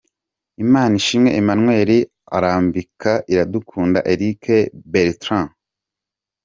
[0.63, 1.89] Imanishimwe Emmanuel
[2.37, 4.43] arambika Iradukunda Eric
[4.91, 5.49] Bertrand.